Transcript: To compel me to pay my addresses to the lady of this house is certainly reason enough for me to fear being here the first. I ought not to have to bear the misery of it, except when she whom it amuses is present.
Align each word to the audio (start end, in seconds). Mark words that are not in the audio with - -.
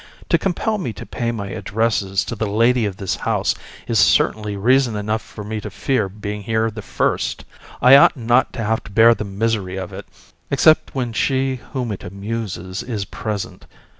To 0.29 0.39
compel 0.39 0.79
me 0.79 0.93
to 0.93 1.05
pay 1.05 1.31
my 1.31 1.49
addresses 1.49 2.25
to 2.25 2.35
the 2.35 2.47
lady 2.49 2.87
of 2.87 2.97
this 2.97 3.17
house 3.17 3.53
is 3.85 3.99
certainly 3.99 4.57
reason 4.57 4.95
enough 4.95 5.21
for 5.21 5.43
me 5.43 5.61
to 5.61 5.69
fear 5.69 6.09
being 6.09 6.41
here 6.41 6.71
the 6.71 6.81
first. 6.81 7.45
I 7.83 7.95
ought 7.95 8.17
not 8.17 8.51
to 8.53 8.63
have 8.63 8.83
to 8.85 8.91
bear 8.91 9.13
the 9.13 9.25
misery 9.25 9.75
of 9.75 9.93
it, 9.93 10.07
except 10.49 10.95
when 10.95 11.13
she 11.13 11.57
whom 11.73 11.91
it 11.91 12.03
amuses 12.03 12.81
is 12.81 13.05
present. 13.05 13.67